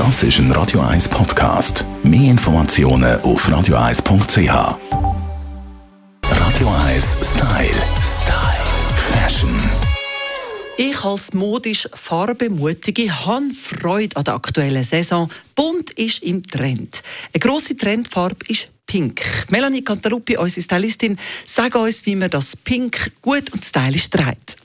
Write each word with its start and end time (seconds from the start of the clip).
Das 0.00 0.22
ist 0.22 0.38
ein 0.38 0.50
Radio 0.52 0.80
1 0.80 1.10
Podcast. 1.10 1.84
Mehr 2.02 2.30
Informationen 2.30 3.20
auf 3.20 3.46
radio1.ch. 3.46 4.48
Radio 6.22 6.68
1 6.86 7.16
Style. 7.20 7.82
Style. 8.00 8.64
Fashion. 9.12 9.54
Ich 10.78 11.04
als 11.04 11.34
modisch 11.34 11.86
Farbemutige 11.92 13.12
habe 13.26 13.50
Freude 13.50 14.16
an 14.16 14.24
der 14.24 14.36
aktuellen 14.36 14.84
Saison. 14.84 15.30
Bunt 15.54 15.90
ist 15.90 16.22
im 16.22 16.46
Trend. 16.46 17.02
Eine 17.34 17.40
grosse 17.40 17.76
Trendfarbe 17.76 18.38
ist 18.48 18.70
Pink. 18.86 19.20
Melanie 19.50 19.84
Cantaluppi, 19.84 20.38
unsere 20.38 20.62
Stylistin, 20.62 21.18
sagt 21.44 21.76
uns, 21.76 22.06
wie 22.06 22.16
man 22.16 22.30
das 22.30 22.56
Pink 22.56 23.12
gut 23.20 23.52
und 23.52 23.62
stylisch 23.62 24.08
trägt. 24.08 24.59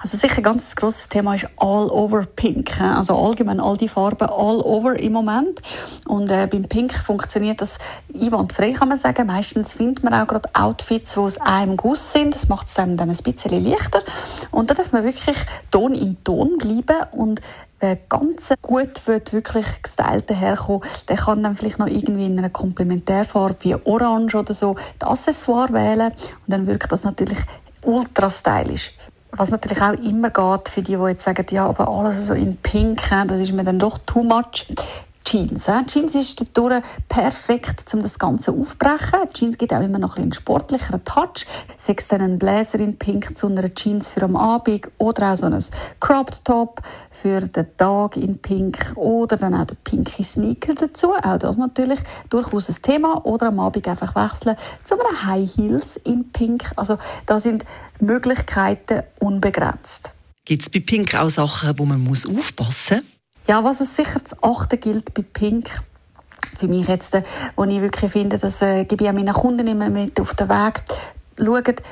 Also 0.00 0.16
sicher 0.16 0.38
ein 0.38 0.42
ganz 0.42 0.74
grosses 0.76 1.08
Thema 1.08 1.34
ist 1.34 1.46
All 1.56 1.90
Over 1.90 2.24
Pink. 2.24 2.80
Also 2.80 3.16
allgemein 3.16 3.60
all 3.60 3.76
die 3.76 3.88
Farben 3.88 4.28
All 4.28 4.60
Over 4.60 4.98
im 4.98 5.12
Moment. 5.12 5.60
Und 6.06 6.30
äh, 6.30 6.46
beim 6.46 6.64
Pink 6.64 6.92
funktioniert 6.92 7.60
das 7.60 7.78
einwandfrei, 8.14 8.72
kann 8.72 8.88
man 8.88 8.98
sagen. 8.98 9.26
Meistens 9.26 9.74
findet 9.74 10.04
man 10.04 10.14
auch 10.14 10.26
gerade 10.26 10.48
Outfits, 10.54 11.14
die 11.14 11.20
aus 11.20 11.38
einem 11.40 11.76
Guss 11.76 12.12
sind. 12.12 12.34
Das 12.34 12.48
macht 12.48 12.68
es 12.68 12.74
dann, 12.74 12.96
dann 12.96 13.10
ein 13.10 13.16
bisschen 13.16 13.64
leichter. 13.64 14.02
Und 14.50 14.70
da 14.70 14.74
darf 14.74 14.92
man 14.92 15.04
wirklich 15.04 15.36
Ton 15.70 15.94
in 15.94 16.22
Ton 16.24 16.58
bleiben 16.58 17.06
und 17.12 17.40
Wer 17.80 17.94
ganz 17.94 18.52
gut 18.60 19.06
wird, 19.06 19.32
wirklich 19.32 19.82
gestylt 19.82 20.28
herkommen, 20.30 20.82
der 21.08 21.16
kann 21.16 21.44
dann 21.44 21.54
vielleicht 21.54 21.78
noch 21.78 21.86
irgendwie 21.86 22.26
in 22.26 22.36
einer 22.36 22.50
Komplementärfarbe 22.50 23.54
wie 23.60 23.76
Orange 23.76 24.34
oder 24.34 24.52
so 24.52 24.74
das 24.98 25.08
Accessoire 25.08 25.72
wählen 25.72 26.10
und 26.10 26.48
dann 26.48 26.66
wirkt 26.66 26.90
das 26.90 27.04
natürlich 27.04 27.38
ultra 27.84 28.30
stylisch. 28.30 28.94
Was 29.30 29.50
natürlich 29.50 29.82
auch 29.82 29.92
immer 29.92 30.30
geht 30.30 30.68
für 30.68 30.82
die, 30.82 30.96
die 30.96 31.02
jetzt 31.02 31.24
sagen, 31.24 31.44
ja, 31.50 31.66
aber 31.66 31.88
alles 31.88 32.26
so 32.26 32.34
in 32.34 32.56
Pink, 32.56 33.00
das 33.26 33.40
ist 33.40 33.52
mir 33.52 33.64
dann 33.64 33.78
doch 33.78 33.98
too 33.98 34.22
much. 34.22 34.66
Jeans. 35.28 35.68
Jeans 35.88 36.14
ist 36.14 36.42
dadurch 36.54 36.82
perfekt, 37.08 37.92
um 37.92 38.02
das 38.02 38.18
Ganze 38.18 38.52
aufzubrechen. 38.52 39.20
Jeans 39.34 39.58
gibt 39.58 39.74
auch 39.74 39.82
immer 39.82 39.98
noch 39.98 40.16
ein 40.16 40.28
einen 40.28 40.32
sportlicheren 40.32 41.04
Touch. 41.04 41.46
Sei 41.76 41.94
dann 42.10 42.20
ein 42.22 42.38
Blazer 42.38 42.80
in 42.80 42.96
Pink 42.96 43.36
zu 43.36 43.46
einer 43.46 43.68
Jeans 43.68 44.10
für 44.10 44.22
am 44.22 44.36
Abend 44.36 44.90
oder 44.98 45.32
auch 45.32 45.36
so 45.36 45.46
ein 45.46 45.62
Cropped 46.00 46.44
Top 46.44 46.80
für 47.10 47.40
den 47.40 47.66
Tag 47.76 48.16
in 48.16 48.38
Pink 48.38 48.94
oder 48.96 49.36
dann 49.36 49.54
auch 49.54 49.66
der 49.66 49.76
pinke 49.76 50.22
Sneaker 50.22 50.72
dazu. 50.74 51.12
Auch 51.12 51.38
das 51.38 51.58
natürlich 51.58 52.00
durchaus 52.30 52.70
ein 52.70 52.80
Thema. 52.80 53.24
Oder 53.26 53.48
am 53.48 53.60
Abend 53.60 53.86
einfach 53.86 54.14
wechseln 54.14 54.56
zu 54.84 54.94
einem 54.94 55.26
High 55.26 55.56
Heels 55.56 55.96
in 56.04 56.30
Pink. 56.32 56.70
Also 56.76 56.96
da 57.26 57.38
sind 57.38 57.64
Möglichkeiten 58.00 59.02
unbegrenzt. 59.20 60.14
Gibt 60.46 60.62
es 60.62 60.70
bei 60.70 60.80
Pink 60.80 61.14
auch 61.14 61.28
Sachen, 61.28 61.78
wo 61.78 61.84
man 61.84 62.08
aufpassen 62.08 62.96
muss? 62.96 63.17
Ja, 63.48 63.64
was 63.64 63.80
es 63.80 63.96
sicher 63.96 64.22
zu 64.22 64.36
achten 64.42 64.78
gilt 64.78 65.14
bei 65.14 65.22
Pink, 65.22 65.66
für 66.54 66.68
mich 66.68 66.86
jetzt, 66.86 67.14
äh, 67.14 67.22
wo 67.56 67.64
ich 67.64 67.80
wirklich 67.80 68.12
finde, 68.12 68.36
das 68.36 68.60
äh, 68.60 68.84
gebe 68.84 69.04
ich 69.04 69.10
auch 69.10 69.14
meinen 69.14 69.32
Kunden 69.32 69.66
immer 69.66 69.88
mit 69.88 70.20
auf 70.20 70.34
den 70.34 70.50
Weg, 70.50 70.82
schaut, 71.38 71.82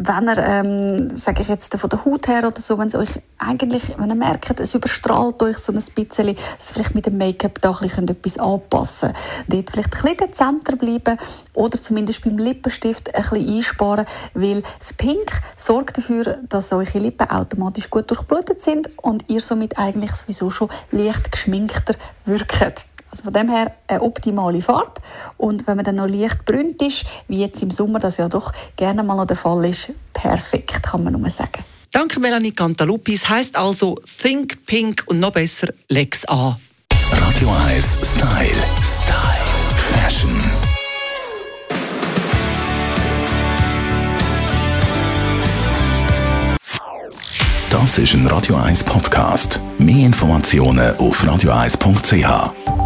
wenn 0.00 0.28
er, 0.28 0.38
ähm, 0.38 1.10
sage 1.16 1.42
ich 1.42 1.48
jetzt 1.48 1.76
von 1.76 1.90
der 1.90 2.04
Haut 2.04 2.28
her 2.28 2.46
oder 2.46 2.60
so, 2.60 2.78
wenn 2.78 2.86
es 2.86 2.94
euch 2.94 3.20
eigentlich, 3.38 3.98
wenn 3.98 4.08
ihr 4.08 4.14
merkt, 4.14 4.60
es 4.60 4.74
überstrahlt 4.74 5.42
euch 5.42 5.58
so 5.58 5.72
ein 5.72 5.76
bisschen, 5.76 6.06
dass 6.06 6.18
ihr 6.18 6.36
vielleicht 6.74 6.94
mit 6.94 7.06
dem 7.06 7.18
Make-up 7.18 7.60
da 7.60 7.70
ein 7.70 7.78
bisschen 7.80 8.08
etwas 8.08 8.38
anpassen 8.38 9.12
könnt. 9.12 9.52
Dort 9.52 9.70
vielleicht 9.70 9.94
ein 9.96 10.02
bisschen 10.02 10.28
dezenter 10.28 10.76
bleiben 10.76 11.18
oder 11.54 11.80
zumindest 11.80 12.22
beim 12.22 12.38
Lippenstift 12.38 13.12
ein 13.12 13.22
bisschen 13.22 13.56
einsparen, 13.56 14.06
weil 14.34 14.62
das 14.78 14.92
Pink 14.92 15.28
sorgt 15.56 15.98
dafür, 15.98 16.38
dass 16.48 16.72
eure 16.72 16.98
Lippen 16.98 17.28
automatisch 17.28 17.90
gut 17.90 18.08
durchblutet 18.10 18.60
sind 18.60 18.90
und 18.98 19.24
ihr 19.28 19.40
somit 19.40 19.78
eigentlich 19.78 20.12
sowieso 20.12 20.50
schon 20.50 20.68
leicht 20.92 21.32
geschminkter 21.32 21.94
wirkt. 22.24 22.86
Also 23.10 23.24
von 23.24 23.32
dem 23.32 23.48
her 23.48 23.74
eine 23.86 24.02
optimale 24.02 24.60
Farbe. 24.60 25.00
Und 25.36 25.66
wenn 25.66 25.76
man 25.76 25.84
dann 25.84 25.96
noch 25.96 26.08
leicht 26.08 26.44
brünt 26.44 26.80
ist, 26.82 27.04
wie 27.26 27.40
jetzt 27.40 27.62
im 27.62 27.70
Sommer 27.70 27.98
das 27.98 28.18
ja 28.18 28.28
doch 28.28 28.52
gerne 28.76 29.02
mal 29.02 29.16
noch 29.16 29.26
der 29.26 29.36
Fall 29.36 29.64
ist, 29.64 29.92
perfekt, 30.12 30.82
kann 30.82 31.04
man 31.04 31.14
nur 31.14 31.30
sagen. 31.30 31.64
Danke 31.90 32.20
Melanie 32.20 32.52
Cantaluppi. 32.52 33.14
Es 33.14 33.28
heisst 33.28 33.56
also 33.56 33.96
Think 34.20 34.66
Pink 34.66 35.04
und 35.06 35.20
noch 35.20 35.32
besser 35.32 35.68
Lex 35.88 36.24
an. 36.26 36.56
Radio 37.10 37.50
1 37.66 37.98
Style. 38.02 38.50
Style. 38.82 39.38
Fashion. 39.94 40.38
Das 47.70 47.98
ist 47.98 48.14
ein 48.14 48.26
Radio 48.26 48.56
1 48.56 48.84
Podcast. 48.84 49.60
Mehr 49.78 50.06
Informationen 50.06 50.96
auf 50.96 51.22
radio1.ch. 51.22 52.77